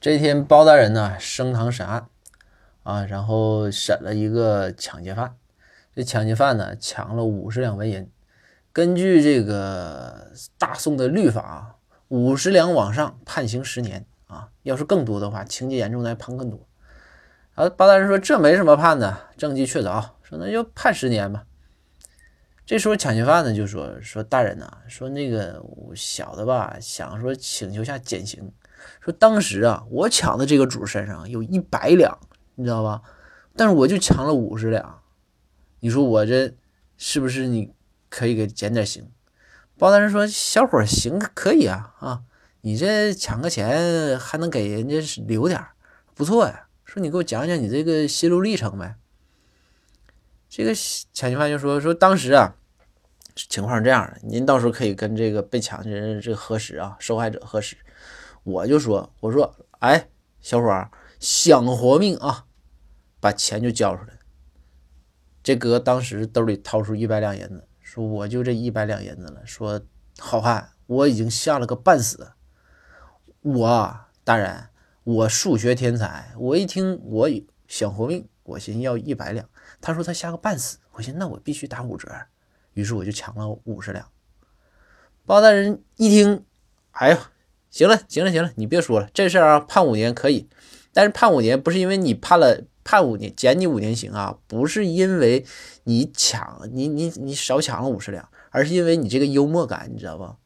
[0.00, 2.06] 这天，包大人呢升堂审案
[2.84, 5.36] 啊，然后审了一个抢劫犯。
[5.94, 8.10] 这抢劫犯呢抢了五十两纹银，
[8.72, 11.76] 根据这个大宋的律法，
[12.08, 16.66] 五十两往上判刑十年啊，要是更多的话，情节严重的判更多。
[17.54, 21.44] 啊，包大人说这没什么判的，证据确凿，说那就判十年吧。
[22.64, 25.62] 这时候抢劫犯呢就说说大人呐，说那个
[25.94, 28.50] 小的吧想说请求下减刑。
[29.00, 32.18] 说当时啊，我抢的这个主身上有一百两，
[32.54, 33.02] 你知道吧？
[33.56, 35.02] 但是我就抢了五十两，
[35.80, 36.54] 你说我这
[36.96, 37.72] 是不是你
[38.08, 39.10] 可以给减点刑？
[39.76, 42.22] 包大人说：“小伙行，可以啊啊，
[42.60, 45.58] 你这抢个钱还能给人家留点
[46.14, 46.68] 不错呀。
[46.84, 48.96] 说你给我讲讲你这个心路历程呗。”
[50.48, 50.74] 这个
[51.12, 52.54] 抢劫犯就说：“说当时啊，
[53.34, 57.76] 情况是这样的，您到时候可以跟这个被抢的人这个核实啊，受害者核实。”
[58.42, 60.08] 我就说，我说，哎，
[60.40, 62.46] 小伙儿想活命啊，
[63.20, 64.18] 把钱就交出来。
[65.42, 69.46] 这哥当时兜里掏出一百两银子，说我就这一百两银子了。
[69.46, 69.80] 说
[70.18, 72.32] 好汉，我已经吓了个半死。
[73.42, 74.68] 我大人，
[75.04, 77.30] 我数学天才，我一听我
[77.66, 79.48] 想活命，我寻要一百两。
[79.80, 82.10] 他说他吓个半死，我寻那我必须打五折，
[82.74, 84.10] 于是我就抢了五十两。
[85.24, 86.44] 包大人一听，
[86.92, 87.30] 哎呀！
[87.70, 90.48] 行了，行了，行了，你别说了，这事儿啊，判五年可以，
[90.92, 95.44] 但是判五年不是因为你判了判五年减你五年刑啊，不是因为
[95.84, 100.36] 你抢你你你少抢了五十两，而是因为你这个幽默感，你知道吧？